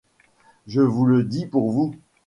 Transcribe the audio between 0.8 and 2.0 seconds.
vous le dis pour vous.